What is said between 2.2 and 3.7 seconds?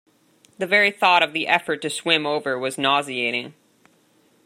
over was nauseating.